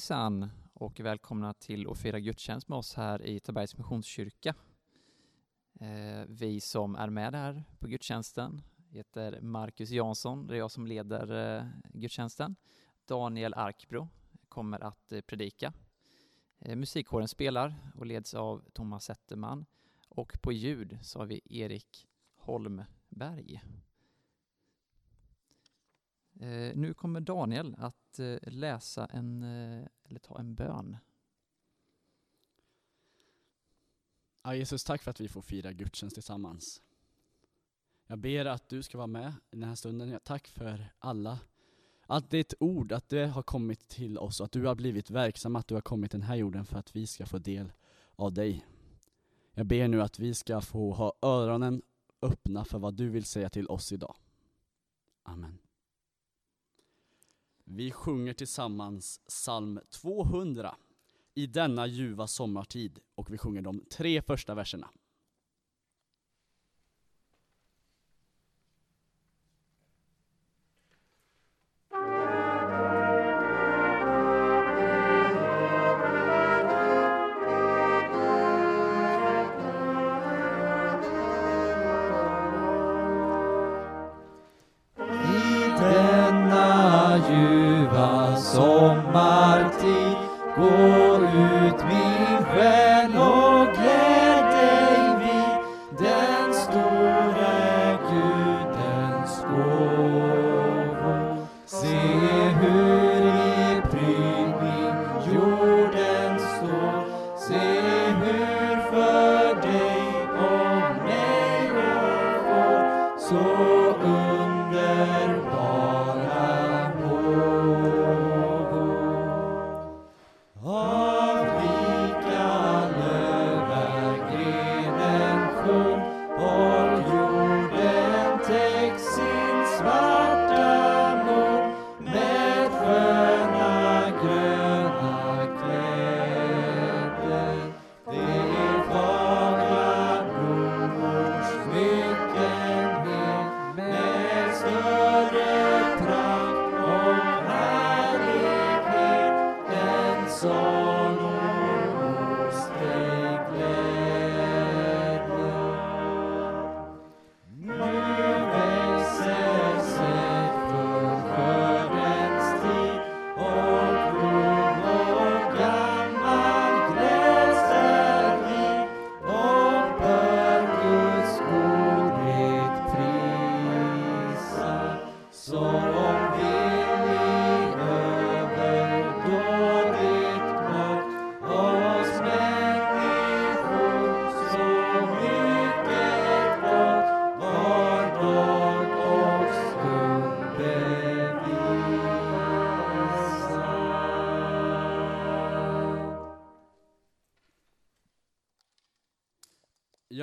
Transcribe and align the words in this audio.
Hejsan 0.00 0.50
och 0.72 1.00
välkomna 1.00 1.54
till 1.54 1.90
att 1.90 1.98
fira 1.98 2.20
gudstjänst 2.20 2.68
med 2.68 2.78
oss 2.78 2.94
här 2.94 3.22
i 3.22 3.40
Tabergs 3.40 3.78
Missionskyrka. 3.78 4.54
Eh, 5.80 6.24
vi 6.28 6.60
som 6.60 6.94
är 6.94 7.10
med 7.10 7.34
här 7.34 7.64
på 7.78 7.86
gudstjänsten 7.86 8.62
heter 8.90 9.40
Marcus 9.40 9.90
Jansson, 9.90 10.46
det 10.46 10.54
är 10.54 10.58
jag 10.58 10.70
som 10.70 10.86
leder 10.86 11.56
eh, 11.56 11.64
gudstjänsten. 11.92 12.56
Daniel 13.06 13.54
Arkbro 13.54 14.08
kommer 14.48 14.84
att 14.84 15.12
eh, 15.12 15.20
predika. 15.20 15.72
Musikkåren 16.58 17.28
spelar 17.28 17.92
och 17.94 18.06
leds 18.06 18.34
av 18.34 18.64
Thomas 18.72 19.04
Zetterman 19.04 19.66
och 20.08 20.32
på 20.42 20.52
ljud 20.52 20.98
så 21.02 21.18
har 21.18 21.26
vi 21.26 21.40
Erik 21.44 22.08
Holmberg. 22.36 23.62
Eh, 26.40 26.76
nu 26.76 26.94
kommer 26.94 27.20
Daniel 27.20 27.74
att 27.78 28.18
eh, 28.18 28.36
läsa 28.42 29.06
en, 29.06 29.42
eh, 29.42 29.86
eller 30.04 30.18
ta 30.20 30.38
en 30.38 30.54
bön. 30.54 30.96
Ja, 34.42 34.54
Jesus, 34.54 34.84
tack 34.84 35.02
för 35.02 35.10
att 35.10 35.20
vi 35.20 35.28
får 35.28 35.42
fira 35.42 35.72
gudstjänst 35.72 36.14
tillsammans. 36.14 36.82
Jag 38.06 38.18
ber 38.18 38.44
att 38.44 38.68
du 38.68 38.82
ska 38.82 38.98
vara 38.98 39.06
med 39.06 39.32
i 39.50 39.56
den 39.56 39.68
här 39.68 39.74
stunden. 39.74 40.20
Tack 40.24 40.48
för 40.48 40.92
alla, 40.98 41.38
allt 42.06 42.30
ditt 42.30 42.54
ord, 42.60 42.92
att 42.92 43.08
det 43.08 43.26
har 43.26 43.42
kommit 43.42 43.88
till 43.88 44.18
oss, 44.18 44.40
att 44.40 44.52
du 44.52 44.66
har 44.66 44.74
blivit 44.74 45.10
verksam, 45.10 45.56
att 45.56 45.68
du 45.68 45.74
har 45.74 45.82
kommit 45.82 46.10
den 46.10 46.22
här 46.22 46.36
jorden 46.36 46.64
för 46.64 46.78
att 46.78 46.96
vi 46.96 47.06
ska 47.06 47.26
få 47.26 47.38
del 47.38 47.72
av 48.16 48.32
dig. 48.32 48.66
Jag 49.52 49.66
ber 49.66 49.88
nu 49.88 50.02
att 50.02 50.18
vi 50.18 50.34
ska 50.34 50.60
få 50.60 50.92
ha 50.92 51.12
öronen 51.22 51.82
öppna 52.22 52.64
för 52.64 52.78
vad 52.78 52.94
du 52.94 53.08
vill 53.08 53.24
säga 53.24 53.50
till 53.50 53.68
oss 53.68 53.92
idag. 53.92 54.16
Amen. 55.22 55.58
Vi 57.72 57.90
sjunger 57.90 58.32
tillsammans 58.32 59.20
psalm 59.28 59.80
200 59.90 60.74
i 61.34 61.46
denna 61.46 61.86
ljuva 61.86 62.26
sommartid 62.26 62.98
och 63.14 63.32
vi 63.32 63.38
sjunger 63.38 63.62
de 63.62 63.84
tre 63.90 64.22
första 64.22 64.54
verserna. 64.54 64.90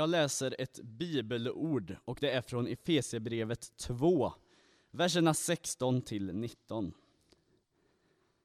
Jag 0.08 0.12
läser 0.12 0.56
ett 0.60 0.80
bibelord 0.84 1.96
och 2.06 2.18
det 2.22 2.32
är 2.32 2.42
från 2.42 2.68
Efesierbrevet 2.68 3.78
2, 3.78 4.34
verserna 4.92 5.34
16 5.34 6.02
till 6.02 6.34
19. 6.34 6.94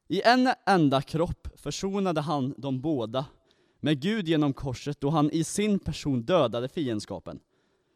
I 0.08 0.22
en 0.22 0.48
enda 0.66 1.02
kropp 1.02 1.48
försonade 1.56 2.20
han 2.20 2.54
de 2.58 2.80
båda 2.80 3.26
med 3.80 4.00
Gud 4.00 4.28
genom 4.28 4.52
korset 4.52 5.00
då 5.00 5.10
han 5.10 5.30
i 5.30 5.44
sin 5.44 5.78
person 5.78 6.22
dödade 6.22 6.68
fiendskapen. 6.68 7.40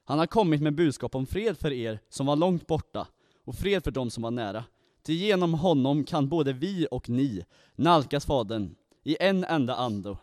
Han 0.04 0.18
har 0.18 0.26
kommit 0.26 0.62
med 0.62 0.74
budskap 0.74 1.14
om 1.14 1.26
fred 1.26 1.58
för 1.58 1.72
er 1.72 2.00
som 2.08 2.26
var 2.26 2.36
långt 2.36 2.66
borta 2.66 3.08
och 3.44 3.54
fred 3.54 3.84
för 3.84 3.90
dem 3.90 4.10
som 4.10 4.22
var 4.22 4.30
nära. 4.30 4.64
Till 5.02 5.14
genom 5.14 5.54
honom 5.54 6.04
kan 6.04 6.28
både 6.28 6.52
vi 6.52 6.86
och 6.90 7.08
ni 7.08 7.44
nalkas 7.76 8.26
Fadern 8.26 8.74
i 9.04 9.16
en 9.20 9.44
enda 9.44 9.74
ande. 9.74 10.16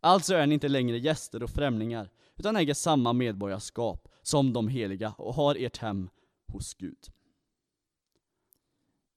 Alltså 0.00 0.34
är 0.34 0.46
ni 0.46 0.54
inte 0.54 0.68
längre 0.68 0.98
gäster 0.98 1.42
och 1.42 1.50
främlingar, 1.50 2.10
utan 2.42 2.56
äger 2.56 2.74
samma 2.74 3.12
medborgarskap 3.12 4.08
som 4.22 4.52
de 4.52 4.68
heliga 4.68 5.14
och 5.18 5.34
har 5.34 5.54
ert 5.54 5.78
hem 5.78 6.10
hos 6.46 6.74
Gud. 6.74 6.98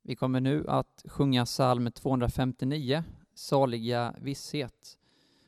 Vi 0.01 0.16
kommer 0.16 0.39
nu 0.39 0.66
att 0.68 1.06
sjunga 1.06 1.45
psalm 1.45 1.92
259, 1.92 3.04
Saliga 3.33 4.16
visshet. 4.22 4.98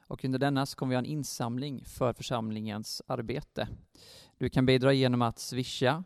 Och 0.07 0.25
under 0.25 0.39
denna 0.39 0.65
så 0.65 0.77
kommer 0.77 0.89
vi 0.89 0.95
ha 0.95 1.00
en 1.00 1.06
insamling 1.06 1.85
för 1.85 2.13
församlingens 2.13 3.01
arbete. 3.07 3.68
Du 4.38 4.50
kan 4.50 4.65
bidra 4.65 4.94
genom 4.94 5.21
att 5.21 5.39
swisha 5.39 6.03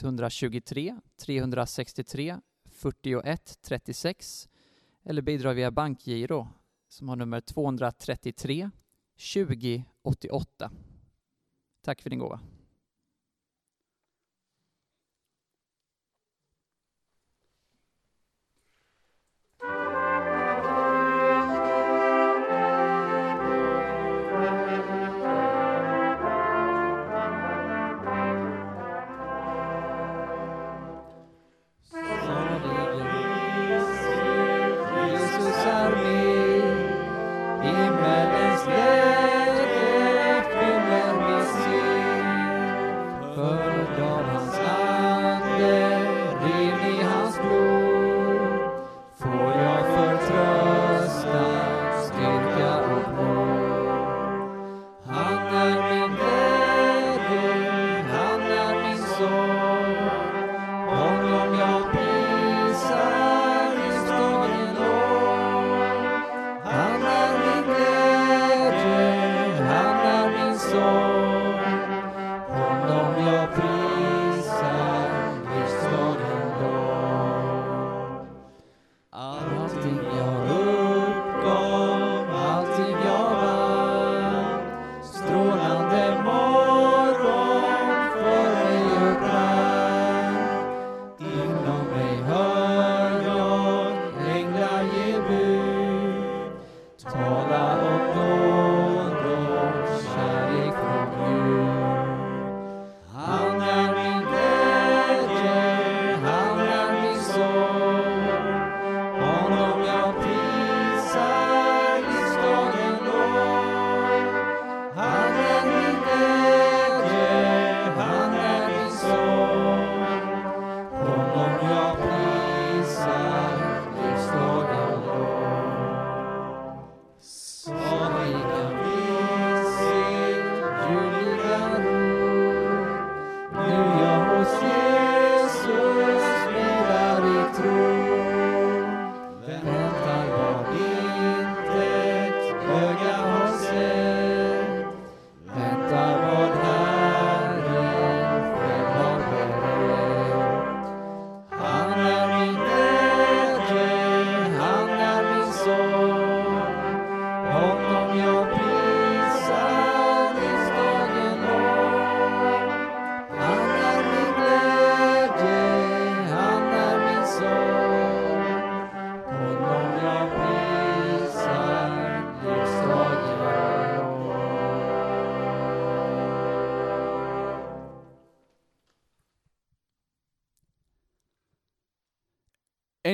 123 0.00 1.00
363 1.16 2.36
41 2.70 3.58
36 3.62 4.48
eller 5.04 5.22
bidra 5.22 5.52
via 5.52 5.70
bankgiro 5.70 6.48
som 6.88 7.08
har 7.08 7.16
nummer 7.16 7.40
233 7.40 8.70
20 9.16 9.84
88. 10.04 10.70
Tack 11.84 12.02
för 12.02 12.10
din 12.10 12.18
gåva. 12.18 12.40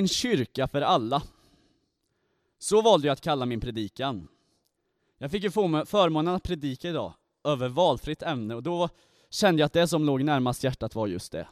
En 0.01 0.09
kyrka 0.09 0.69
för 0.69 0.81
alla. 0.81 1.23
Så 2.59 2.83
valde 2.83 3.07
jag 3.07 3.13
att 3.13 3.21
kalla 3.21 3.47
min 3.47 3.61
predikan. 3.61 4.29
Jag 5.19 5.31
fick 5.31 5.43
ju 5.43 5.51
förmånen 5.51 6.35
att 6.35 6.43
predika 6.43 6.89
idag 6.89 7.15
över 7.45 7.69
valfritt 7.69 8.23
ämne 8.23 8.55
och 8.55 8.63
då 8.63 8.89
kände 9.31 9.61
jag 9.61 9.67
att 9.67 9.73
det 9.73 9.89
som 9.89 10.05
låg 10.05 10.25
närmast 10.25 10.65
hjärtat 10.65 10.95
var 10.95 11.07
just 11.07 11.33
det. 11.33 11.49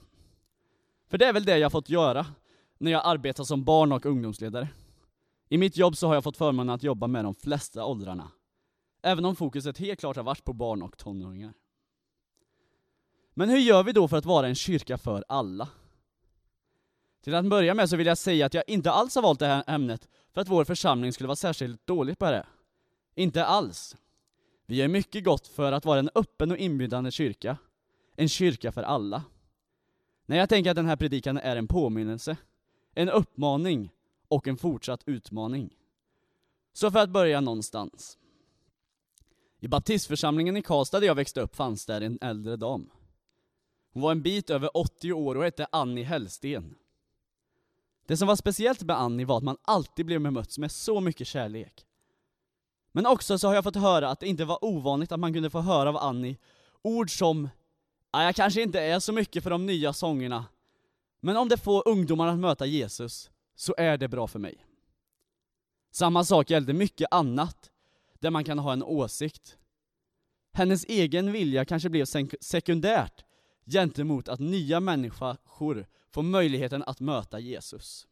För 1.08 1.18
det 1.18 1.26
är 1.26 1.32
väl 1.32 1.44
det 1.44 1.58
jag 1.58 1.72
fått 1.72 1.88
göra 1.88 2.26
när 2.78 2.90
jag 2.90 3.02
arbetar 3.04 3.44
som 3.44 3.64
barn 3.64 3.92
och 3.92 4.06
ungdomsledare. 4.06 4.68
I 5.48 5.58
mitt 5.58 5.76
jobb 5.76 5.96
så 5.96 6.06
har 6.06 6.14
jag 6.14 6.24
fått 6.24 6.36
förmånen 6.36 6.74
att 6.74 6.82
jobba 6.82 7.06
med 7.06 7.24
de 7.24 7.34
flesta 7.34 7.84
åldrarna. 7.84 8.30
Även 9.02 9.24
om 9.24 9.36
fokuset 9.36 9.78
helt 9.78 10.00
klart 10.00 10.16
har 10.16 10.24
varit 10.24 10.44
på 10.44 10.52
barn 10.52 10.82
och 10.82 10.98
tonåringar. 10.98 11.52
Men 13.34 13.48
hur 13.48 13.58
gör 13.58 13.82
vi 13.82 13.92
då 13.92 14.08
för 14.08 14.16
att 14.16 14.24
vara 14.24 14.48
en 14.48 14.54
kyrka 14.54 14.98
för 14.98 15.24
alla? 15.28 15.68
Till 17.28 17.34
att 17.34 17.46
börja 17.46 17.74
med 17.74 17.90
så 17.90 17.96
vill 17.96 18.06
jag 18.06 18.18
säga 18.18 18.46
att 18.46 18.54
jag 18.54 18.64
inte 18.66 18.90
alls 18.90 19.14
har 19.14 19.22
valt 19.22 19.38
det 19.38 19.46
här 19.46 19.64
ämnet 19.66 20.08
för 20.34 20.40
att 20.40 20.48
vår 20.48 20.64
församling 20.64 21.12
skulle 21.12 21.26
vara 21.26 21.36
särskilt 21.36 21.86
dålig 21.86 22.18
på 22.18 22.30
det. 22.30 22.46
Inte 23.14 23.44
alls. 23.44 23.96
Vi 24.66 24.76
gör 24.76 24.88
mycket 24.88 25.24
gott 25.24 25.46
för 25.46 25.72
att 25.72 25.84
vara 25.84 25.98
en 25.98 26.10
öppen 26.14 26.50
och 26.50 26.56
inbjudande 26.56 27.10
kyrka. 27.10 27.56
En 28.16 28.28
kyrka 28.28 28.72
för 28.72 28.82
alla. 28.82 29.24
Nej, 30.26 30.38
jag 30.38 30.48
tänker 30.48 30.70
att 30.70 30.76
den 30.76 30.86
här 30.86 30.96
predikan 30.96 31.38
är 31.38 31.56
en 31.56 31.66
påminnelse, 31.66 32.36
en 32.94 33.08
uppmaning 33.08 33.90
och 34.28 34.48
en 34.48 34.56
fortsatt 34.56 35.02
utmaning. 35.06 35.74
Så 36.72 36.90
för 36.90 36.98
att 36.98 37.10
börja 37.10 37.40
någonstans. 37.40 38.18
I 39.60 39.68
baptistförsamlingen 39.68 40.56
i 40.56 40.62
Karlstad 40.62 41.00
där 41.00 41.06
jag 41.06 41.14
växte 41.14 41.40
upp 41.40 41.56
fanns 41.56 41.86
där 41.86 42.00
en 42.00 42.18
äldre 42.20 42.56
dam. 42.56 42.90
Hon 43.92 44.02
var 44.02 44.12
en 44.12 44.22
bit 44.22 44.50
över 44.50 44.76
80 44.76 45.12
år 45.12 45.34
och 45.34 45.44
hette 45.44 45.66
Annie 45.72 46.04
Hellsten. 46.04 46.74
Det 48.08 48.16
som 48.16 48.28
var 48.28 48.36
speciellt 48.36 48.82
med 48.82 48.96
Annie 48.96 49.24
var 49.24 49.36
att 49.36 49.42
man 49.42 49.56
alltid 49.62 50.06
blev 50.06 50.20
bemött 50.20 50.58
med 50.58 50.72
så 50.72 51.00
mycket 51.00 51.26
kärlek. 51.26 51.86
Men 52.92 53.06
också 53.06 53.38
så 53.38 53.48
har 53.48 53.54
jag 53.54 53.64
fått 53.64 53.76
höra 53.76 54.08
att 54.08 54.20
det 54.20 54.26
inte 54.28 54.44
var 54.44 54.64
ovanligt 54.64 55.12
att 55.12 55.20
man 55.20 55.32
kunde 55.32 55.50
få 55.50 55.60
höra 55.60 55.88
av 55.88 55.96
Annie 55.96 56.36
ord 56.82 57.18
som 57.18 57.48
jag 58.12 58.34
kanske 58.34 58.62
inte 58.62 58.80
är 58.80 59.00
så 59.00 59.12
mycket 59.12 59.42
för 59.42 59.50
de 59.50 59.66
nya 59.66 59.92
sångerna, 59.92 60.44
men 61.20 61.36
om 61.36 61.48
det 61.48 61.56
får 61.56 61.88
ungdomarna 61.88 62.32
att 62.32 62.38
möta 62.38 62.66
Jesus, 62.66 63.30
så 63.56 63.74
är 63.78 63.96
det 63.96 64.08
bra 64.08 64.26
för 64.26 64.38
mig. 64.38 64.64
Samma 65.90 66.24
sak 66.24 66.50
gällde 66.50 66.72
mycket 66.72 67.08
annat, 67.10 67.70
där 68.18 68.30
man 68.30 68.44
kan 68.44 68.58
ha 68.58 68.72
en 68.72 68.82
åsikt. 68.82 69.56
Hennes 70.52 70.84
egen 70.84 71.32
vilja 71.32 71.64
kanske 71.64 71.88
blev 71.88 72.04
sekundärt 72.40 73.24
gentemot 73.66 74.28
att 74.28 74.40
nya 74.40 74.80
människor 74.80 75.86
får 76.10 76.22
möjligheten 76.22 76.82
att 76.82 77.00
möta 77.00 77.38
Jesus. 77.38 78.06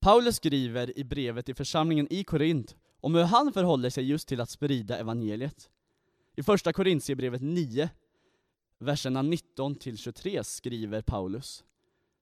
Paulus 0.00 0.36
skriver 0.36 0.98
i 0.98 1.04
brevet 1.04 1.46
till 1.46 1.54
församlingen 1.54 2.12
i 2.12 2.24
Korint 2.24 2.76
om 3.00 3.14
hur 3.14 3.22
han 3.22 3.52
förhåller 3.52 3.90
sig 3.90 4.04
just 4.04 4.28
till 4.28 4.40
att 4.40 4.50
sprida 4.50 4.98
evangeliet. 4.98 5.70
I 6.36 6.42
första 6.42 6.72
Korintierbrevet 6.72 7.42
9, 7.42 7.90
verserna 8.78 9.22
19-23 9.22 10.42
skriver 10.42 11.02
Paulus 11.02 11.64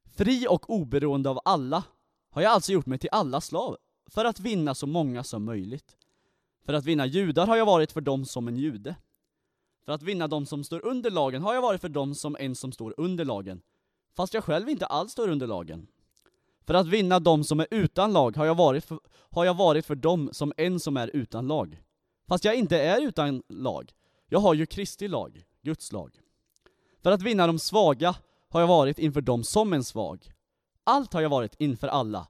Fri 0.04 0.46
och 0.48 0.70
oberoende 0.70 1.30
av 1.30 1.40
alla 1.44 1.84
har 2.30 2.42
jag 2.42 2.52
alltså 2.52 2.72
gjort 2.72 2.86
mig 2.86 2.98
till 2.98 3.08
alla 3.12 3.40
slav, 3.40 3.76
för 4.06 4.24
att 4.24 4.40
vinna 4.40 4.74
så 4.74 4.86
många 4.86 5.24
som 5.24 5.44
möjligt. 5.44 5.96
För 6.64 6.72
att 6.72 6.84
vinna 6.84 7.06
judar 7.06 7.46
har 7.46 7.56
jag 7.56 7.66
varit 7.66 7.92
för 7.92 8.00
dem 8.00 8.24
som 8.24 8.48
en 8.48 8.56
jude. 8.56 8.96
För 9.84 9.92
att 9.92 10.02
vinna 10.02 10.28
dem 10.28 10.46
som 10.46 10.64
står 10.64 10.84
under 10.86 11.10
lagen 11.10 11.42
har 11.42 11.54
jag 11.54 11.62
varit 11.62 11.80
för 11.80 11.88
dem 11.88 12.14
som 12.14 12.36
en 12.38 12.54
som 12.54 12.72
står 12.72 12.94
under 12.96 13.24
lagen, 13.24 13.62
fast 14.16 14.34
jag 14.34 14.44
själv 14.44 14.68
inte 14.68 14.86
alls 14.86 15.12
står 15.12 15.28
under 15.28 15.46
lagen. 15.46 15.86
För 16.66 16.74
att 16.74 16.86
vinna 16.86 17.20
dem 17.20 17.44
som 17.44 17.60
är 17.60 17.66
utan 17.70 18.12
lag 18.12 18.36
har 18.36 18.46
jag 18.46 18.54
varit 18.54 18.84
för, 18.84 18.98
har 19.30 19.44
jag 19.44 19.54
varit 19.54 19.86
för 19.86 19.94
dem 19.94 20.28
som 20.32 20.52
en 20.56 20.80
som 20.80 20.96
är 20.96 21.10
utan 21.16 21.46
lag. 21.46 21.82
Fast 22.28 22.44
jag 22.44 22.54
inte 22.54 22.82
är 22.82 23.00
utan 23.00 23.42
lag, 23.48 23.92
jag 24.28 24.38
har 24.38 24.54
ju 24.54 24.66
Kristi 24.66 25.08
lag, 25.08 25.44
Guds 25.62 25.92
lag. 25.92 26.20
För 27.02 27.12
att 27.12 27.22
vinna 27.22 27.46
de 27.46 27.58
svaga 27.58 28.16
har 28.48 28.60
jag 28.60 28.68
varit 28.68 28.98
inför 28.98 29.20
dem 29.20 29.44
som 29.44 29.72
en 29.72 29.84
svag. 29.84 30.32
Allt 30.84 31.12
har 31.12 31.20
jag 31.20 31.30
varit 31.30 31.54
inför 31.58 31.88
alla, 31.88 32.28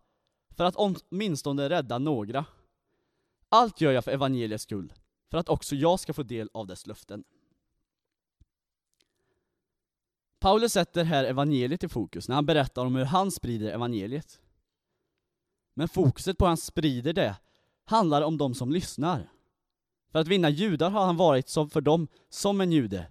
för 0.57 0.65
att 0.65 0.77
åtminstone 0.77 1.69
rädda 1.69 1.99
några. 1.99 2.45
Allt 3.49 3.81
gör 3.81 3.93
jag 3.93 4.05
för 4.05 4.13
evangeliets 4.13 4.65
skull, 4.65 4.93
för 5.31 5.39
att 5.39 5.49
också 5.49 5.75
jag 5.75 6.01
ska 6.01 6.13
få 6.13 6.23
del 6.23 6.51
av 6.55 6.67
dess 6.67 6.87
löften. 6.87 7.25
Paulus 10.45 10.73
sätter 10.73 11.05
här 11.05 11.25
evangeliet 11.25 11.85
i 11.85 11.89
fokus 11.89 12.29
när 12.29 12.35
han 12.35 12.47
berättar 12.47 12.87
om 12.87 12.97
hur 12.97 13.05
han 13.05 13.31
sprider 13.31 13.73
evangeliet. 13.73 14.41
Men 15.75 15.89
fokuset 15.89 16.39
på 16.39 16.45
hur 16.45 16.49
han 16.49 16.57
sprider 16.57 17.13
det 17.13 17.37
handlar 17.85 18.23
om 18.23 18.39
de 18.39 18.55
som 18.55 18.73
lyssnar. 18.73 19.31
För 20.13 20.19
att 20.19 20.29
vinna 20.29 20.51
judar 20.51 20.91
har 20.91 21.07
han 21.07 21.17
varit 21.17 21.49
som 21.49 21.71
för 21.71 21.81
dem 21.81 22.09
som 22.29 22.61
en 22.61 22.73
jude. 22.73 23.07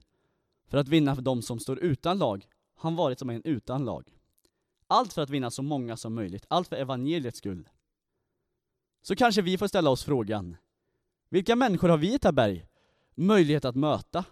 För 0.67 0.77
att 0.77 0.87
vinna 0.87 1.15
för 1.15 1.21
dem 1.21 1.41
som 1.41 1.59
står 1.59 1.79
utan 1.79 2.17
lag 2.17 2.47
har 2.75 2.89
han 2.89 2.95
varit 2.95 3.19
som 3.19 3.29
en 3.29 3.41
utan 3.45 3.85
lag. 3.85 4.17
Allt 4.87 5.13
för 5.13 5.21
att 5.21 5.29
vinna 5.29 5.51
så 5.51 5.61
många 5.61 5.97
som 5.97 6.13
möjligt, 6.13 6.45
allt 6.47 6.67
för 6.67 6.75
evangeliets 6.75 7.37
skull. 7.37 7.69
Så 9.01 9.15
kanske 9.15 9.41
vi 9.41 9.57
får 9.57 9.67
ställa 9.67 9.89
oss 9.89 10.03
frågan, 10.03 10.57
vilka 11.29 11.55
människor 11.55 11.89
har 11.89 11.97
vi 11.97 12.13
i 12.13 12.19
Taberg 12.19 12.65
möjlighet 13.15 13.65
att 13.65 13.75
möta? 13.75 14.25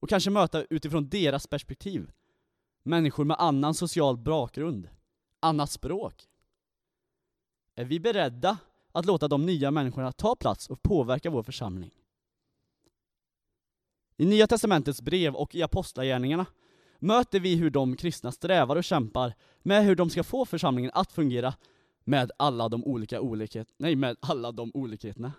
Och 0.00 0.08
kanske 0.08 0.30
möta 0.30 0.64
utifrån 0.70 1.08
deras 1.08 1.46
perspektiv. 1.46 2.10
Människor 2.86 3.24
med 3.24 3.36
annan 3.40 3.74
social 3.74 4.16
bakgrund, 4.16 4.88
annat 5.40 5.70
språk. 5.70 6.28
Är 7.74 7.84
vi 7.84 8.00
beredda 8.00 8.58
att 8.92 9.06
låta 9.06 9.28
de 9.28 9.46
nya 9.46 9.70
människorna 9.70 10.12
ta 10.12 10.36
plats 10.36 10.70
och 10.70 10.82
påverka 10.82 11.30
vår 11.30 11.42
församling? 11.42 11.90
I 14.16 14.26
Nya 14.26 14.46
Testamentets 14.46 15.02
brev 15.02 15.34
och 15.34 15.54
i 15.54 15.62
Apostlagärningarna 15.62 16.46
möter 16.98 17.40
vi 17.40 17.54
hur 17.54 17.70
de 17.70 17.96
kristna 17.96 18.32
strävar 18.32 18.76
och 18.76 18.84
kämpar 18.84 19.34
med 19.62 19.84
hur 19.84 19.96
de 19.96 20.10
ska 20.10 20.24
få 20.24 20.44
församlingen 20.44 20.90
att 20.94 21.12
fungera 21.12 21.54
med 22.04 22.30
alla 22.36 22.68
de 22.68 22.84
olika 22.84 23.20
olikhet, 23.20 23.68
nej, 23.76 23.96
med 23.96 24.16
alla 24.20 24.52
de 24.52 24.70
olikheterna. 24.74 25.32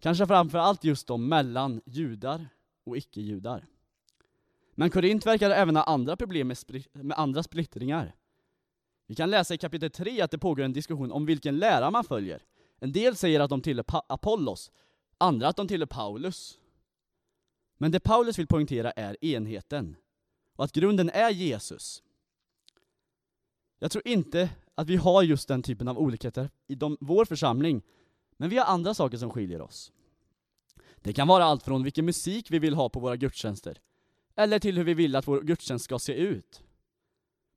Kanske 0.00 0.26
framför 0.26 0.58
allt 0.58 0.84
just 0.84 1.06
de 1.06 1.28
mellan 1.28 1.80
judar 1.84 2.48
och 2.84 2.96
icke-judar. 2.96 3.66
Men 4.74 4.90
Korint 4.90 5.26
verkar 5.26 5.50
även 5.50 5.76
ha 5.76 5.82
andra 5.82 6.16
problem 6.16 6.48
med, 6.48 6.58
med 6.92 7.18
andra 7.18 7.42
splittringar. 7.42 8.14
Vi 9.06 9.14
kan 9.14 9.30
läsa 9.30 9.54
i 9.54 9.58
kapitel 9.58 9.90
3 9.90 10.20
att 10.20 10.30
det 10.30 10.38
pågår 10.38 10.64
en 10.64 10.72
diskussion 10.72 11.12
om 11.12 11.26
vilken 11.26 11.58
lära 11.58 11.90
man 11.90 12.04
följer. 12.04 12.42
En 12.78 12.92
del 12.92 13.16
säger 13.16 13.40
att 13.40 13.50
de 13.50 13.62
tillhör 13.62 13.84
Apollos, 14.06 14.72
andra 15.18 15.48
att 15.48 15.56
de 15.56 15.68
tillhör 15.68 15.86
Paulus. 15.86 16.58
Men 17.78 17.92
det 17.92 18.00
Paulus 18.00 18.38
vill 18.38 18.46
poängtera 18.46 18.90
är 18.90 19.24
enheten, 19.24 19.96
och 20.56 20.64
att 20.64 20.72
grunden 20.72 21.10
är 21.10 21.30
Jesus. 21.30 22.02
Jag 23.78 23.90
tror 23.90 24.08
inte 24.08 24.50
att 24.74 24.88
vi 24.88 24.96
har 24.96 25.22
just 25.22 25.48
den 25.48 25.62
typen 25.62 25.88
av 25.88 25.98
olikheter 25.98 26.50
i 26.66 26.74
de, 26.74 26.96
vår 27.00 27.24
församling, 27.24 27.82
men 28.36 28.50
vi 28.50 28.58
har 28.58 28.64
andra 28.64 28.94
saker 28.94 29.18
som 29.18 29.30
skiljer 29.30 29.60
oss. 29.60 29.92
Det 30.96 31.12
kan 31.12 31.28
vara 31.28 31.44
allt 31.44 31.62
från 31.62 31.82
vilken 31.82 32.04
musik 32.04 32.50
vi 32.50 32.58
vill 32.58 32.74
ha 32.74 32.88
på 32.88 33.00
våra 33.00 33.16
gudstjänster, 33.16 33.80
eller 34.34 34.58
till 34.58 34.76
hur 34.76 34.84
vi 34.84 34.94
vill 34.94 35.16
att 35.16 35.28
vår 35.28 35.40
gudstjänst 35.40 35.84
ska 35.84 35.98
se 35.98 36.14
ut. 36.14 36.62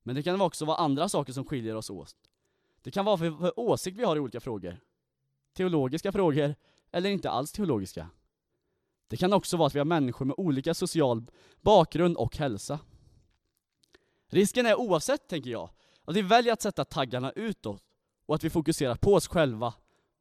Men 0.04 0.16
det 0.16 0.24
kan 0.24 0.42
också 0.42 0.66
vara 0.66 0.78
andra 0.78 1.10
saker 1.10 1.34
som 1.34 1.46
skiljer 1.46 1.76
oss 1.76 1.90
åt. 1.90 2.16
Det 2.82 2.92
kan 2.92 3.06
vara 3.06 3.18
för, 3.18 3.32
för 3.32 3.60
åsikt 3.60 3.98
vi 3.98 4.04
har 4.04 4.16
i 4.16 4.20
olika 4.20 4.40
frågor. 4.40 4.80
Teologiska 5.54 6.12
frågor, 6.12 6.56
eller 6.92 7.10
inte 7.10 7.30
alls 7.30 7.52
teologiska. 7.52 8.10
Det 9.08 9.18
kan 9.18 9.34
också 9.34 9.58
vara 9.58 9.68
att 9.68 9.76
vi 9.76 9.80
har 9.80 9.86
människor 9.86 10.26
med 10.26 10.36
olika 10.38 10.74
social 10.74 11.26
bakgrund 11.62 12.18
och 12.18 12.38
hälsa. 12.38 12.80
Risken 14.28 14.66
är 14.66 14.76
oavsett, 14.76 15.28
tänker 15.28 15.50
jag, 15.50 15.70
att 16.06 16.16
vi 16.16 16.22
väljer 16.22 16.54
att 16.54 16.62
sätta 16.62 16.86
taggarna 16.86 17.32
utåt 17.32 17.84
och 18.26 18.36
att 18.36 18.44
vi 18.44 18.50
fokuserar 18.50 18.96
på 18.96 19.14
oss 19.14 19.28
själva 19.28 19.74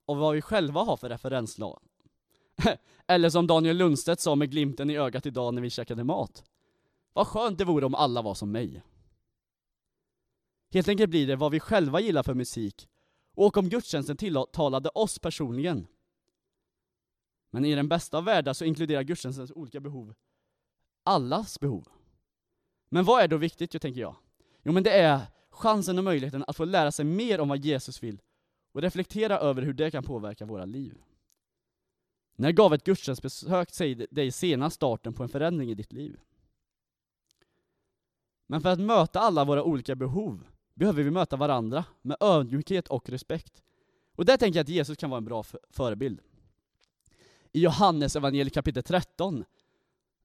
och 0.05 0.17
vad 0.17 0.35
vi 0.35 0.43
själva 0.43 0.81
har 0.81 0.97
för 0.97 1.09
referenslag. 1.09 1.83
Eller 3.07 3.31
som 3.31 3.47
Daniel 3.47 3.77
Lundstedt 3.77 4.21
sa 4.21 4.35
med 4.35 4.51
glimten 4.51 4.91
i 4.91 4.97
ögat 4.97 5.27
idag 5.27 5.55
när 5.55 5.63
vi 5.63 5.71
käkade 5.71 6.05
mat. 6.05 6.45
Vad 7.13 7.27
skönt 7.27 7.59
det 7.59 7.65
vore 7.65 7.87
om 7.87 7.95
alla 7.95 8.23
var 8.23 8.35
som 8.35 8.53
mig. 8.53 8.83
Helt 10.73 10.89
enkelt 10.89 11.11
blir 11.11 11.27
det 11.27 11.37
vad 11.37 11.53
vi 11.53 11.61
själva 11.61 12.01
gillar 12.01 12.23
för 12.23 12.35
musik, 12.35 12.89
och 13.35 13.57
om 13.57 13.69
gudstjänsten 13.69 14.17
tilltalade 14.17 14.89
oss 14.89 15.19
personligen. 15.19 15.87
Men 17.51 17.65
i 17.65 17.75
den 17.75 17.89
bästa 17.89 18.19
av 18.19 18.25
världar 18.25 18.53
så 18.53 18.65
inkluderar 18.65 19.03
gudstjänstens 19.03 19.51
olika 19.51 19.81
behov 19.81 20.15
allas 21.03 21.61
behov. 21.61 21.89
Men 22.89 23.05
vad 23.05 23.23
är 23.23 23.29
då 23.29 23.37
viktigt, 23.37 23.83
tänker 23.83 24.01
jag? 24.01 24.17
Jo 24.63 24.73
men 24.73 24.83
det 24.83 24.93
är 24.93 25.21
chansen 25.51 25.99
och 25.99 26.05
möjligheten 26.05 26.45
att 26.47 26.57
få 26.57 26.65
lära 26.65 26.93
sig 26.93 27.05
mer 27.05 27.41
om 27.41 27.49
vad 27.49 27.65
Jesus 27.65 28.03
vill, 28.03 28.21
och 28.73 28.83
reflektera 28.83 29.39
över 29.39 29.63
hur 29.63 29.73
det 29.73 29.91
kan 29.91 30.05
påverka 30.05 30.47
våra 30.47 30.65
liv. 30.65 30.95
När 32.43 32.53
gav 32.53 32.75
ett 32.75 32.85
gudstjänstbesök 32.85 33.69
dig 34.11 34.33
senast 34.33 34.77
starten 34.77 35.13
på 35.13 35.23
en 35.23 35.29
förändring 35.29 35.71
i 35.71 35.75
ditt 35.75 35.93
liv? 35.93 36.21
Men 38.47 38.61
för 38.61 38.69
att 38.69 38.81
möta 38.81 39.21
alla 39.21 39.45
våra 39.45 39.63
olika 39.63 39.95
behov 39.95 40.45
behöver 40.75 41.03
vi 41.03 41.11
möta 41.11 41.37
varandra 41.37 41.85
med 42.01 42.17
ödmjukhet 42.21 42.89
och 42.89 43.09
respekt. 43.09 43.63
Och 44.17 44.25
där 44.25 44.37
tänker 44.37 44.59
jag 44.59 44.65
att 44.65 44.69
Jesus 44.69 44.97
kan 44.97 45.11
vara 45.11 45.19
en 45.19 45.25
bra 45.25 45.45
förebild. 45.71 46.21
I 47.53 47.61
Johannes 47.61 48.17
evangeliet 48.17 48.55
kapitel 48.55 48.83
13, 48.83 49.45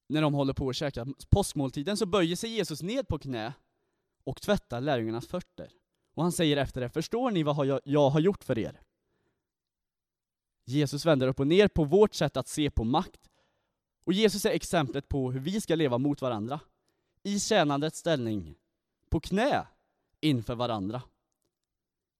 när 0.07 0.21
de 0.21 0.33
håller 0.33 0.53
på 0.53 0.69
att 0.69 0.75
käka 0.75 1.07
påskmåltiden, 1.29 1.97
så 1.97 2.05
böjer 2.05 2.35
sig 2.35 2.49
Jesus 2.49 2.81
ned 2.81 3.07
på 3.07 3.19
knä 3.19 3.53
och 4.23 4.41
tvättar 4.41 4.81
lärjungarnas 4.81 5.27
fötter. 5.27 5.71
Och 6.13 6.23
han 6.23 6.31
säger 6.31 6.57
efter 6.57 6.81
det, 6.81 6.89
förstår 6.89 7.31
ni 7.31 7.43
vad 7.43 7.65
jag, 7.65 7.79
jag 7.83 8.09
har 8.09 8.19
gjort 8.19 8.43
för 8.43 8.59
er? 8.59 8.81
Jesus 10.69 11.05
vänder 11.05 11.27
upp 11.27 11.39
och 11.39 11.47
ner 11.47 11.67
på 11.67 11.83
vårt 11.83 12.13
sätt 12.13 12.37
att 12.37 12.47
se 12.47 12.71
på 12.71 12.83
makt. 12.83 13.29
Och 14.03 14.13
Jesus 14.13 14.45
är 14.45 14.49
exemplet 14.49 15.09
på 15.09 15.31
hur 15.31 15.39
vi 15.39 15.61
ska 15.61 15.75
leva 15.75 15.97
mot 15.97 16.21
varandra. 16.21 16.59
I 17.23 17.39
tjänandets 17.39 17.99
ställning, 17.99 18.55
på 19.09 19.19
knä 19.19 19.67
inför 20.21 20.55
varandra. 20.55 21.01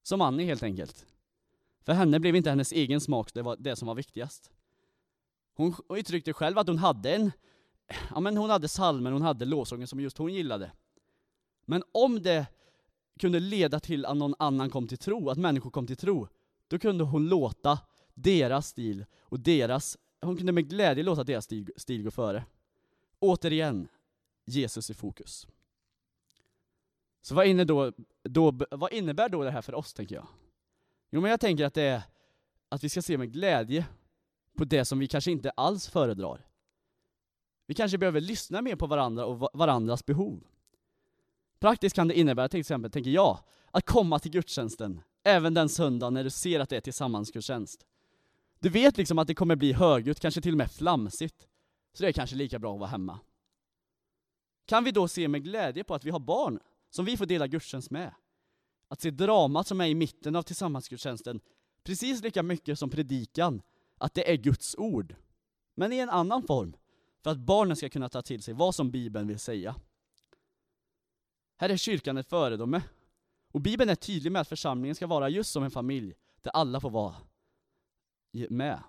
Som 0.04 0.22
Annie 0.22 0.46
helt 0.46 0.64
enkelt. 0.64 1.06
För 1.82 1.94
henne 1.94 2.20
blev 2.20 2.36
inte 2.36 2.50
hennes 2.50 2.72
egen 2.72 3.02
smak 3.02 3.34
det, 3.34 3.42
var 3.42 3.56
det 3.60 3.76
som 3.76 3.88
var 3.88 3.96
viktigast. 3.96 4.52
Hon 5.56 5.76
uttryckte 5.90 6.34
själv 6.34 6.58
att 6.58 6.68
hon 6.68 6.78
hade 6.78 7.16
en, 7.16 7.32
ja 8.10 8.20
men 8.20 8.38
hon 8.38 8.50
hade 8.50 8.68
salmen, 8.68 9.14
hon 9.14 9.22
hade 9.22 9.46
lovsången 9.46 9.88
som 9.88 10.00
just 10.00 10.18
hon 10.18 10.34
gillade. 10.34 10.72
Men 11.66 11.84
om 11.92 12.22
det 12.22 12.46
kunde 13.20 13.40
leda 13.40 13.80
till 13.80 14.06
att 14.06 14.18
någon 14.18 14.36
annan 14.40 14.70
kom 14.70 14.88
till 14.88 14.98
tro, 14.98 15.30
att 15.30 15.38
människor 15.38 15.70
kom 15.70 15.88
till 15.88 15.98
tro, 15.98 16.28
då 16.68 16.80
kunde 16.80 17.04
hon 17.04 17.28
låta 17.28 17.80
deras 18.18 18.68
stil 18.68 19.06
och 19.22 19.40
deras, 19.40 19.98
hon 20.22 20.38
kunde 20.38 20.52
med 20.52 20.70
glädje 20.70 21.04
låta 21.04 21.24
deras 21.24 21.46
stil, 21.46 21.72
stil 21.76 22.04
gå 22.04 22.12
före. 22.12 22.46
Återigen, 23.20 23.88
Jesus 24.46 24.90
i 24.90 24.94
fokus. 24.94 25.48
Så 27.22 27.36
vad, 27.36 27.48
inne 27.48 27.64
då, 27.64 27.92
då, 28.24 28.60
vad 28.72 28.94
innebär 28.94 29.30
då 29.30 29.44
det 29.44 29.52
här 29.52 29.62
för 29.62 29.76
oss, 29.76 29.94
tänker 29.94 30.16
jag? 30.16 30.28
Jo, 31.10 31.22
men 31.22 31.32
jag 31.32 31.40
tänker 31.40 31.66
att 31.66 31.74
det 31.74 31.84
är 31.84 32.02
att 32.70 32.84
vi 32.84 32.90
ska 32.90 33.02
se 33.02 33.18
med 33.18 33.34
glädje 33.34 33.86
på 34.58 34.66
det 34.66 34.86
som 34.86 35.00
vi 35.00 35.08
kanske 35.08 35.32
inte 35.32 35.50
alls 35.50 35.88
föredrar. 35.88 36.48
Vi 37.66 37.74
kanske 37.74 37.98
behöver 37.98 38.22
lyssna 38.22 38.62
mer 38.62 38.76
på 38.76 38.88
varandra 38.88 39.26
och 39.26 39.50
varandras 39.54 40.06
behov. 40.06 40.44
Praktiskt 41.60 41.96
kan 41.96 42.08
det 42.08 42.20
innebära 42.20 42.50
till 42.50 42.60
exempel, 42.60 42.92
tänker 42.92 43.12
jag, 43.12 43.40
att 43.72 43.86
komma 43.86 44.20
till 44.20 44.32
gudstjänsten, 44.32 45.02
även 45.24 45.54
den 45.54 45.70
söndag 45.70 46.10
när 46.10 46.24
du 46.24 46.30
ser 46.30 46.60
att 46.60 46.70
det 46.70 46.78
är 46.78 46.82
tillsammansgudstjänst. 46.82 47.86
Du 48.60 48.70
vet 48.70 48.98
liksom 48.98 49.20
att 49.20 49.28
det 49.28 49.36
kommer 49.36 49.56
bli 49.56 49.74
högljutt, 49.74 50.20
kanske 50.20 50.42
till 50.42 50.54
och 50.54 50.58
med 50.58 50.72
flamsigt, 50.72 51.48
så 51.94 52.04
det 52.04 52.10
är 52.10 52.14
kanske 52.14 52.36
lika 52.36 52.60
bra 52.60 52.74
att 52.74 52.80
vara 52.80 52.90
hemma. 52.90 53.20
Kan 54.66 54.84
vi 54.84 54.92
då 54.92 55.08
se 55.08 55.28
med 55.28 55.44
glädje 55.44 55.84
på 55.84 55.96
att 55.96 56.04
vi 56.04 56.10
har 56.10 56.20
barn 56.20 56.60
som 56.90 57.06
vi 57.06 57.18
får 57.18 57.26
dela 57.26 57.48
gudstjänst 57.48 57.92
med? 57.92 58.14
Att 58.88 59.02
se 59.02 59.12
dramat 59.12 59.68
som 59.68 59.82
är 59.82 59.86
i 59.86 59.96
mitten 59.96 60.36
av 60.36 60.44
tillsammansgudstjänsten 60.44 61.40
precis 61.84 62.24
lika 62.24 62.44
mycket 62.44 62.80
som 62.80 62.90
predikan, 62.90 63.62
att 63.98 64.14
det 64.14 64.32
är 64.32 64.36
Guds 64.36 64.76
ord, 64.78 65.16
men 65.76 65.94
i 65.94 65.98
en 65.98 66.10
annan 66.10 66.44
form, 66.44 66.76
för 67.24 67.32
att 67.32 67.38
barnen 67.38 67.76
ska 67.76 67.90
kunna 67.90 68.10
ta 68.10 68.22
till 68.22 68.44
sig 68.44 68.54
vad 68.54 68.76
som 68.76 68.92
Bibeln 68.92 69.28
vill 69.28 69.40
säga. 69.40 69.76
Här 71.58 71.70
är 71.70 71.78
kyrkan 71.78 72.18
ett 72.18 72.30
föredöme, 72.30 72.82
och 73.52 73.62
Bibeln 73.62 73.90
är 73.90 73.96
tydlig 73.96 74.32
med 74.32 74.42
att 74.42 74.48
församlingen 74.48 74.96
ska 74.96 75.08
vara 75.08 75.30
just 75.30 75.52
som 75.52 75.64
en 75.64 75.72
familj, 75.72 76.14
där 76.42 76.52
alla 76.52 76.82
får 76.82 76.90
vara 76.90 77.16
med. 78.50 78.84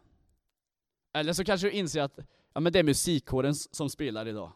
Eller 1.13 1.33
så 1.33 1.45
kanske 1.45 1.67
du 1.67 1.73
inser 1.73 2.03
att 2.03 2.19
ja, 2.53 2.61
men 2.61 2.73
det 2.73 2.79
är 2.79 2.85
musikkåren 2.85 3.55
som 3.55 3.91
spelar 3.91 4.29
idag. 4.29 4.53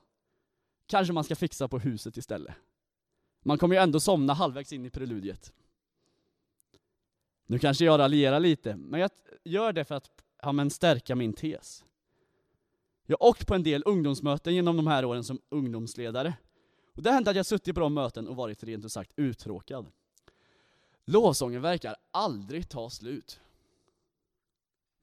Kanske 0.87 1.13
man 1.13 1.25
ska 1.25 1.37
fixa 1.37 1.69
på 1.69 1.79
huset 1.79 2.17
istället. 2.17 2.55
Man 3.43 3.59
kommer 3.59 3.75
ju 3.75 3.83
ändå 3.83 4.01
somna 4.01 4.33
halvvägs 4.33 4.73
in 4.73 4.87
i 4.87 4.91
preludiet. 4.91 5.53
Nu 7.47 7.59
kanske 7.59 7.85
jag 7.85 7.99
raljerar 7.99 8.41
lite, 8.41 8.77
men 8.77 9.01
jag 9.01 9.11
gör 9.45 9.73
det 9.73 9.85
för 9.85 9.95
att 9.95 10.11
ja, 10.43 10.53
men 10.53 10.71
stärka 10.71 11.15
min 11.15 11.33
tes. 11.33 11.85
Jag 13.07 13.17
har 13.21 13.29
åkt 13.29 13.47
på 13.47 13.55
en 13.55 13.63
del 13.63 13.83
ungdomsmöten 13.87 14.55
genom 14.55 14.77
de 14.77 14.87
här 14.87 15.05
åren 15.05 15.25
som 15.25 15.41
ungdomsledare. 15.49 16.35
Och 16.95 17.03
det 17.03 17.11
har 17.11 17.15
hänt 17.15 17.29
att 17.29 17.37
jag 17.37 17.47
suttit 17.47 17.75
på 17.75 17.81
de 17.81 17.95
möten 17.95 18.29
och 18.29 18.37
varit 18.37 18.65
rent 18.65 18.85
ut 18.85 18.93
sagt 18.93 19.13
uttråkad. 19.17 19.87
Lovsången 21.05 21.63
verkar 21.63 21.97
aldrig 22.11 22.69
ta 22.69 22.91
slut. 22.91 23.41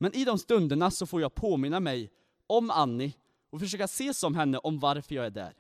Men 0.01 0.15
i 0.15 0.25
de 0.25 0.39
stunderna 0.39 0.91
så 0.91 1.05
får 1.05 1.21
jag 1.21 1.35
påminna 1.35 1.79
mig 1.79 2.12
om 2.47 2.71
Annie 2.71 3.13
och 3.49 3.59
försöka 3.59 3.88
se 3.88 4.13
som 4.13 4.35
henne 4.35 4.57
om 4.57 4.79
varför 4.79 5.15
jag 5.15 5.25
är 5.25 5.29
där. 5.29 5.53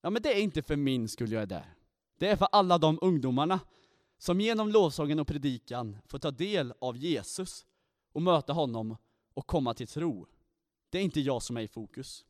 Ja, 0.00 0.10
men 0.10 0.22
det 0.22 0.32
är 0.32 0.40
inte 0.40 0.62
för 0.62 0.76
min 0.76 1.08
skull 1.08 1.32
jag 1.32 1.42
är 1.42 1.46
där. 1.46 1.74
Det 2.18 2.28
är 2.28 2.36
för 2.36 2.48
alla 2.52 2.78
de 2.78 2.98
ungdomarna 3.02 3.60
som 4.18 4.40
genom 4.40 4.68
lovsången 4.68 5.18
och 5.18 5.26
predikan 5.26 5.96
får 6.06 6.18
ta 6.18 6.30
del 6.30 6.74
av 6.80 6.96
Jesus 6.96 7.66
och 8.12 8.22
möta 8.22 8.52
honom 8.52 8.96
och 9.34 9.46
komma 9.46 9.74
till 9.74 9.86
tro. 9.86 10.26
Det 10.90 10.98
är 10.98 11.02
inte 11.02 11.20
jag 11.20 11.42
som 11.42 11.56
är 11.56 11.60
i 11.60 11.68
fokus. 11.68 12.24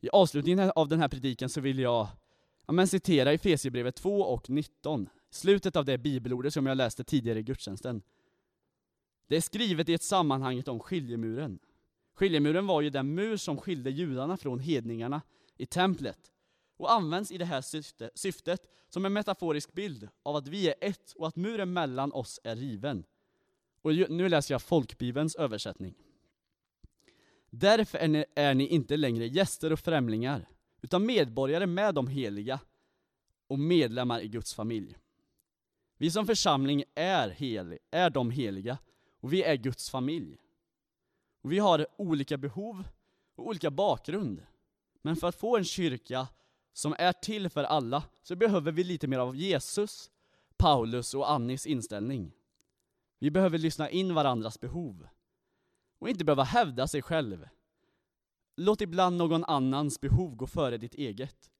I 0.00 0.08
avslutningen 0.10 0.72
av 0.74 0.88
den 0.88 1.00
här 1.00 1.08
predikan 1.08 1.48
så 1.48 1.60
vill 1.60 1.78
jag 1.78 2.08
ja, 2.66 2.72
men 2.72 2.88
citera 2.88 3.32
Efesierbrevet 3.32 3.96
2 3.96 4.20
och 4.22 4.50
19, 4.50 5.08
slutet 5.30 5.76
av 5.76 5.84
det 5.84 5.98
bibelordet 5.98 6.54
som 6.54 6.66
jag 6.66 6.76
läste 6.76 7.04
tidigare 7.04 7.38
i 7.38 7.42
gudstjänsten. 7.42 8.02
Det 9.26 9.36
är 9.36 9.40
skrivet 9.40 9.88
i 9.88 9.94
ett 9.94 10.02
sammanhang 10.02 10.62
om 10.66 10.80
skiljemuren. 10.80 11.58
Skiljemuren 12.14 12.66
var 12.66 12.80
ju 12.82 12.90
den 12.90 13.14
mur 13.14 13.36
som 13.36 13.56
skilde 13.56 13.90
judarna 13.90 14.36
från 14.36 14.60
hedningarna 14.60 15.22
i 15.56 15.66
templet 15.66 16.32
och 16.76 16.92
används 16.92 17.32
i 17.32 17.38
det 17.38 17.44
här 17.44 17.60
syfte, 17.60 18.10
syftet 18.14 18.66
som 18.88 19.04
en 19.04 19.12
metaforisk 19.12 19.72
bild 19.72 20.08
av 20.22 20.36
att 20.36 20.48
vi 20.48 20.68
är 20.68 20.74
ett 20.80 21.12
och 21.12 21.28
att 21.28 21.36
muren 21.36 21.72
mellan 21.72 22.12
oss 22.12 22.40
är 22.44 22.56
riven. 22.56 23.04
Och 23.82 23.94
nu 23.94 24.28
läser 24.28 24.54
jag 24.54 24.62
folkbibelns 24.62 25.36
översättning. 25.36 25.94
Därför 27.50 27.98
är 27.98 28.08
ni, 28.08 28.24
är 28.34 28.54
ni 28.54 28.66
inte 28.66 28.96
längre 28.96 29.26
gäster 29.26 29.72
och 29.72 29.80
främlingar, 29.80 30.48
utan 30.82 31.06
medborgare 31.06 31.66
med 31.66 31.94
de 31.94 32.08
heliga 32.08 32.60
och 33.46 33.58
medlemmar 33.58 34.20
i 34.20 34.28
Guds 34.28 34.54
familj. 34.54 34.96
Vi 35.96 36.10
som 36.10 36.26
församling 36.26 36.84
är, 36.94 37.28
hel, 37.28 37.78
är 37.90 38.10
de 38.10 38.30
heliga, 38.30 38.78
och 39.24 39.32
vi 39.32 39.42
är 39.42 39.56
Guds 39.56 39.90
familj. 39.90 40.38
Och 41.42 41.52
vi 41.52 41.58
har 41.58 41.86
olika 41.96 42.36
behov 42.36 42.84
och 43.34 43.46
olika 43.46 43.70
bakgrund. 43.70 44.46
Men 45.02 45.16
för 45.16 45.28
att 45.28 45.40
få 45.40 45.56
en 45.56 45.64
kyrka 45.64 46.28
som 46.72 46.94
är 46.98 47.12
till 47.12 47.50
för 47.50 47.64
alla, 47.64 48.04
så 48.22 48.36
behöver 48.36 48.72
vi 48.72 48.84
lite 48.84 49.06
mer 49.06 49.18
av 49.18 49.36
Jesus, 49.36 50.10
Paulus 50.56 51.14
och 51.14 51.30
Annis 51.30 51.66
inställning. 51.66 52.32
Vi 53.18 53.30
behöver 53.30 53.58
lyssna 53.58 53.90
in 53.90 54.14
varandras 54.14 54.60
behov. 54.60 55.08
Och 55.98 56.08
inte 56.08 56.24
behöva 56.24 56.44
hävda 56.44 56.88
sig 56.88 57.02
själv. 57.02 57.48
Låt 58.56 58.80
ibland 58.80 59.16
någon 59.16 59.44
annans 59.44 60.00
behov 60.00 60.36
gå 60.36 60.46
före 60.46 60.78
ditt 60.78 60.94
eget. 60.94 61.50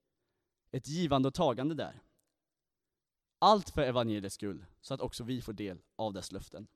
Ett 0.71 0.87
givande 0.87 1.27
och 1.27 1.33
tagande 1.33 1.75
där. 1.75 2.01
Allt 3.39 3.69
för 3.69 3.81
evangeliets 3.81 4.35
skull, 4.35 4.65
så 4.81 4.93
att 4.93 5.01
också 5.01 5.23
vi 5.23 5.41
får 5.41 5.53
del 5.53 5.81
av 5.95 6.13
dess 6.13 6.31
löften. 6.31 6.67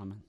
Amen. 0.00 0.27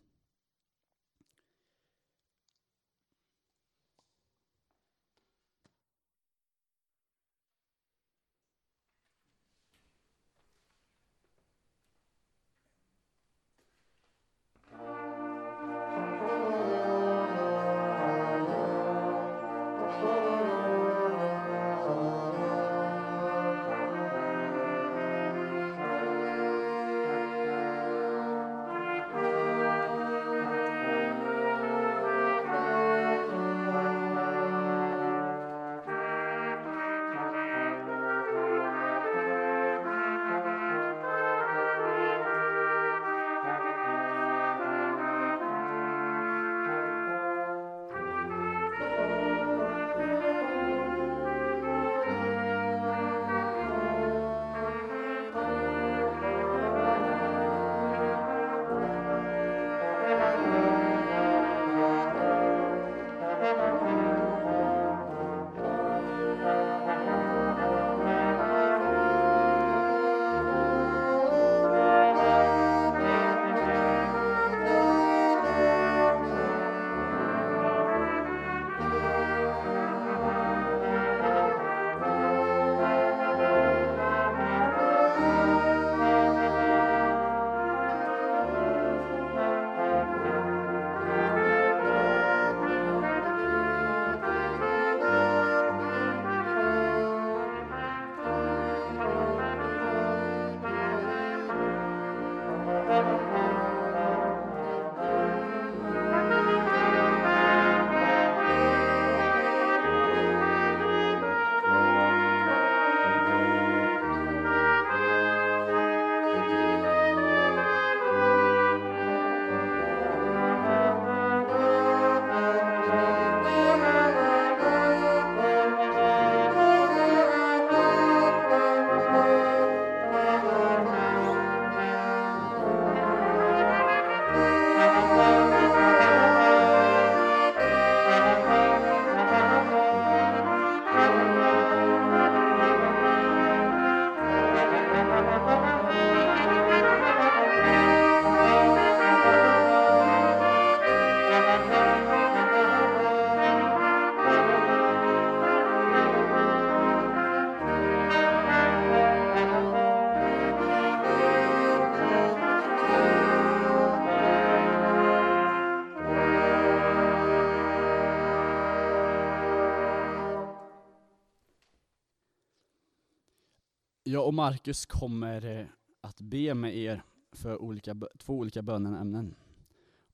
Och 174.29 174.33
Marcus 174.33 174.85
kommer 174.85 175.45
eh, 175.45 175.65
att 176.01 176.21
be 176.21 176.53
med 176.53 176.77
er 176.77 177.03
för 177.31 177.61
olika, 177.61 177.95
två 178.17 178.33
olika 178.37 178.61
böneämnen. 178.61 179.35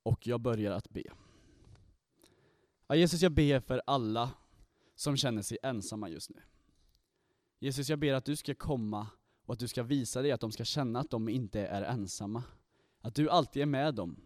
Och 0.02 0.26
jag 0.26 0.40
börjar 0.40 0.72
att 0.72 0.90
be. 0.90 1.02
Ja, 2.86 2.94
Jesus, 2.94 3.22
jag 3.22 3.32
ber 3.32 3.60
för 3.60 3.82
alla 3.86 4.30
som 4.94 5.16
känner 5.16 5.42
sig 5.42 5.58
ensamma 5.62 6.08
just 6.08 6.30
nu. 6.30 6.42
Jesus, 7.58 7.88
jag 7.88 7.98
ber 7.98 8.14
att 8.14 8.24
du 8.24 8.36
ska 8.36 8.54
komma 8.54 9.06
och 9.46 9.52
att 9.52 9.58
du 9.58 9.68
ska 9.68 9.82
visa 9.82 10.22
dig 10.22 10.32
att 10.32 10.40
de 10.40 10.52
ska 10.52 10.64
känna 10.64 11.00
att 11.00 11.10
de 11.10 11.28
inte 11.28 11.66
är 11.66 11.82
ensamma. 11.82 12.42
Att 13.00 13.14
du 13.14 13.30
alltid 13.30 13.62
är 13.62 13.66
med 13.66 13.94
dem. 13.94 14.20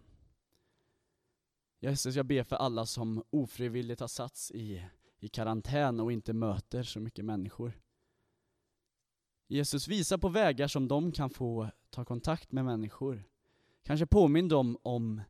Jesus, 1.81 2.16
jag 2.16 2.26
ber 2.26 2.42
för 2.42 2.57
alla 2.57 2.87
som 2.87 3.24
ofrivilligt 3.31 4.00
har 4.00 4.09
satts 4.09 4.50
i, 4.50 4.87
i 5.18 5.29
karantän 5.29 6.00
och 6.00 6.12
inte 6.12 6.33
möter 6.33 6.83
så 6.83 7.00
mycket 7.00 7.24
människor. 7.24 7.81
Jesus, 9.53 9.89
visa 9.89 10.19
på 10.19 10.29
vägar 10.29 10.69
som 10.69 10.89
de 10.89 11.13
kan 11.13 11.31
få 11.31 11.71
ta 11.91 12.05
kontakt 12.05 12.53
med 12.53 12.65
människor. 12.65 13.25
Kanske 13.83 14.07
påminn 14.07 14.49
dem 14.49 14.79
om 14.83 15.23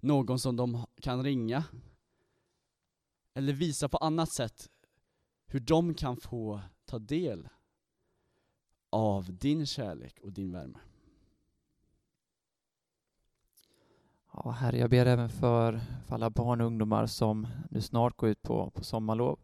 någon 0.00 0.38
som 0.38 0.56
de 0.56 0.86
kan 1.00 1.24
ringa. 1.24 1.64
Eller 3.34 3.52
visa 3.52 3.88
på 3.88 3.96
annat 3.96 4.32
sätt 4.32 4.70
hur 5.46 5.60
de 5.60 5.94
kan 5.94 6.16
få 6.16 6.60
ta 6.84 6.98
del 6.98 7.48
av 8.90 9.38
din 9.38 9.66
kärlek 9.66 10.20
och 10.20 10.32
din 10.32 10.52
värme. 10.52 10.78
Ja, 14.32 14.50
Herre, 14.50 14.78
jag 14.78 14.90
ber 14.90 15.06
även 15.06 15.28
för, 15.28 15.80
för 16.06 16.14
alla 16.14 16.30
barn 16.30 16.60
och 16.60 16.66
ungdomar 16.66 17.06
som 17.06 17.46
nu 17.70 17.80
snart 17.80 18.16
går 18.16 18.28
ut 18.28 18.42
på, 18.42 18.70
på 18.70 18.84
sommarlov. 18.84 19.38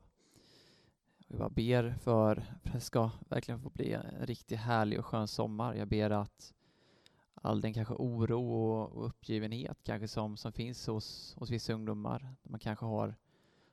Jag 1.30 1.38
bara 1.38 1.48
ber 1.48 1.94
för, 2.00 2.36
att 2.36 2.72
det 2.72 2.80
ska 2.80 3.10
verkligen 3.28 3.60
få 3.60 3.70
bli 3.70 3.92
en 3.92 4.26
riktigt 4.26 4.58
härlig 4.58 4.98
och 4.98 5.06
skön 5.06 5.28
sommar. 5.28 5.74
Jag 5.74 5.88
ber 5.88 6.10
att 6.10 6.54
all 7.34 7.60
den 7.60 7.74
kanske 7.74 7.94
oro 7.94 8.52
och, 8.52 9.06
uppgivenhet 9.06 9.78
kanske 9.82 10.08
som, 10.08 10.36
som 10.36 10.52
finns 10.52 10.86
hos, 10.86 11.34
hos 11.38 11.50
vissa 11.50 11.72
ungdomar, 11.72 12.34
man 12.42 12.60
kanske 12.60 12.86
har 12.86 13.14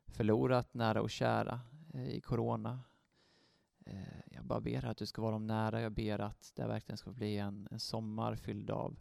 förlorat 0.08 0.74
nära 0.74 1.02
och 1.02 1.10
kära 1.10 1.62
eh, 1.94 2.10
i 2.10 2.22
corona. 2.22 2.80
Eh, 3.86 4.20
jag 4.32 4.46
bara 4.46 4.62
ber 4.62 4.86
att 4.86 4.98
du 4.98 5.06
ska 5.06 5.22
vara 5.22 5.32
dem 5.32 5.48
nära. 5.48 5.82
Jag 5.82 5.92
ber 5.92 6.20
att 6.20 6.52
det 6.56 6.68
verkligen 6.68 6.98
ska 6.98 7.12
bli 7.12 7.38
en, 7.38 7.68
en 7.72 7.80
sommar 7.80 8.36
fylld 8.36 8.70
av, 8.70 9.00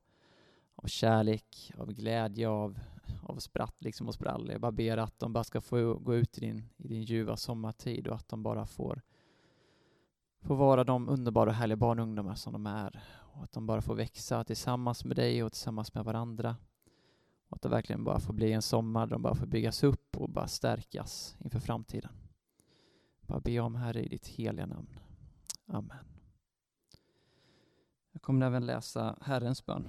av 0.77 0.87
kärlek, 0.87 1.73
av 1.79 1.93
glädje, 1.93 2.49
av, 2.49 2.79
av 3.23 3.37
spratt 3.37 3.77
liksom 3.79 4.09
och 4.09 4.15
sprall. 4.15 4.49
Jag 4.53 4.61
bara 4.61 4.73
ber 4.73 4.97
att 4.97 5.19
de 5.19 5.33
bara 5.33 5.45
ska 5.45 5.61
få 5.61 5.95
gå 5.95 6.15
ut 6.15 6.39
i 6.39 6.41
din, 6.41 6.69
i 6.77 6.89
din 6.89 7.03
ljuva 7.03 7.37
sommartid 7.37 8.07
och 8.07 8.15
att 8.15 8.29
de 8.29 8.43
bara 8.43 8.67
får, 8.67 9.03
får 10.41 10.57
vara 10.57 10.85
de 10.85 11.09
underbara 11.09 11.51
och 11.51 11.57
härliga 11.57 11.77
barn 11.77 11.99
och 11.99 12.03
ungdomar 12.03 12.35
som 12.35 12.53
de 12.53 12.67
är. 12.67 13.03
Och 13.37 13.45
att 13.45 13.53
de 13.53 13.67
bara 13.67 13.83
får 13.83 13.95
växa 13.95 14.45
tillsammans 14.45 15.05
med 15.05 15.17
dig 15.17 15.43
och 15.43 15.53
tillsammans 15.53 15.95
med 15.95 16.05
varandra. 16.05 16.57
Och 17.49 17.57
att 17.57 17.62
det 17.62 17.69
verkligen 17.69 18.05
bara 18.05 18.21
får 18.21 18.33
bli 18.33 18.53
en 18.53 18.62
sommar 18.62 19.07
där 19.07 19.12
de 19.12 19.23
bara 19.23 19.35
får 19.35 19.47
byggas 19.47 19.85
upp 19.85 20.17
och 20.17 20.31
bara 20.31 20.49
stärkas 20.49 21.37
inför 21.45 21.61
framtiden. 21.61 22.12
Bara 23.21 23.41
be 23.41 23.61
om 23.61 23.75
Herre 23.75 24.03
i 24.03 24.09
ditt 24.09 24.27
heliga 24.27 24.67
namn. 24.67 24.99
Amen. 25.67 25.97
Jag 28.12 28.23
kommer 28.23 28.47
även 28.47 28.67
läsa 28.67 29.17
Herrens 29.21 29.67
bön. 29.67 29.89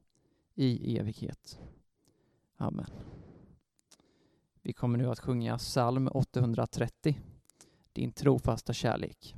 i 0.55 0.97
evighet. 0.97 1.59
Amen. 2.57 2.91
Vi 4.61 4.73
kommer 4.73 4.97
nu 4.97 5.09
att 5.09 5.19
sjunga 5.19 5.57
psalm 5.57 6.09
830, 6.13 7.15
Din 7.93 8.11
trofasta 8.11 8.73
kärlek. 8.73 9.35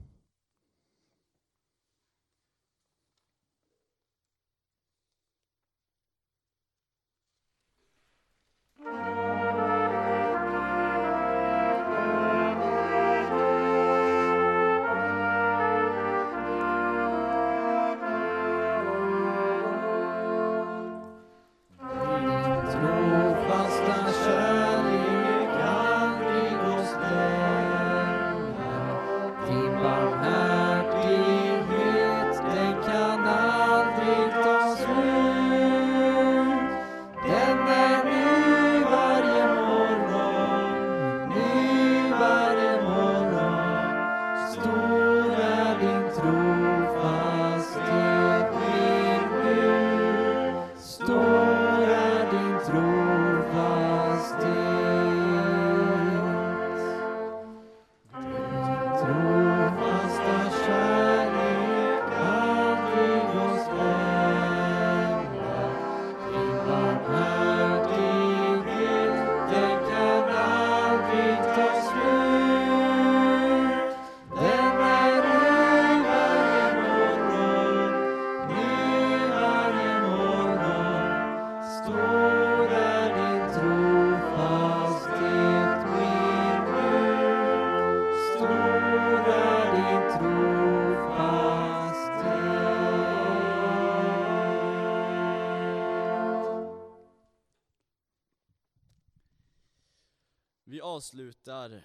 Avslutar. 100.93 101.84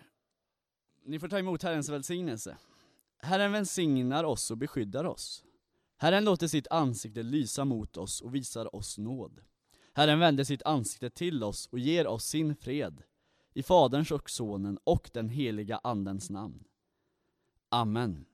Ni 1.05 1.19
får 1.19 1.29
ta 1.29 1.39
emot 1.39 1.63
Herrens 1.63 1.89
välsignelse. 1.89 2.57
Herren 3.19 3.53
välsignar 3.53 4.25
oss 4.25 4.51
och 4.51 4.59
beskyddar 4.59 5.05
oss. 5.05 5.45
Herren 5.97 6.25
låter 6.25 6.49
sitt 6.49 6.67
ansikte 6.71 7.23
lysa 7.23 7.65
mot 7.65 7.97
oss 7.97 8.21
och 8.21 8.35
visar 8.35 8.77
oss 8.77 8.99
nåd. 8.99 9.41
Herren 9.93 10.19
vänder 10.19 10.45
sitt 10.45 10.63
ansikte 10.63 11.11
till 11.11 11.45
oss 11.45 11.67
och 11.67 11.79
ger 11.79 12.07
oss 12.07 12.25
sin 12.25 12.57
fred. 12.57 13.03
I 13.53 13.63
Faderns 13.63 14.11
och 14.11 14.31
Sonen 14.31 14.79
och 14.85 15.11
den 15.13 15.29
heliga 15.29 15.81
Andens 15.83 16.31
namn. 16.31 16.65
Amen. 17.69 18.27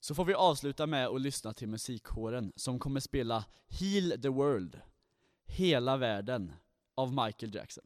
Så 0.00 0.14
får 0.14 0.24
vi 0.24 0.34
avsluta 0.34 0.86
med 0.86 1.06
att 1.06 1.20
lyssna 1.20 1.52
till 1.52 1.68
musikkåren 1.68 2.52
som 2.56 2.78
kommer 2.78 3.00
spela 3.00 3.44
Heal 3.68 4.22
the 4.22 4.28
World, 4.28 4.80
Hela 5.44 5.96
världen, 5.96 6.52
av 6.94 7.12
Michael 7.12 7.54
Jackson. 7.54 7.84